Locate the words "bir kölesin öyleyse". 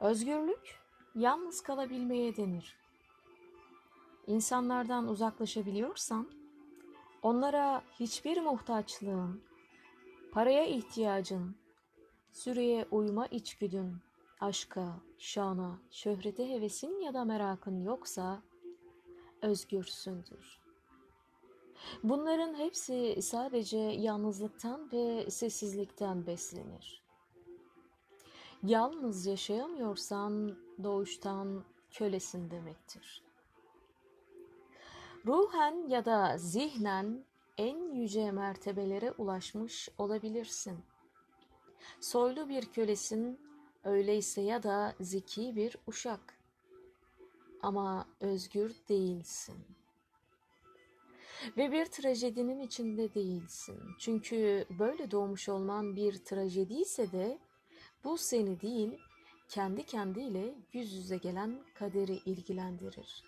42.48-44.40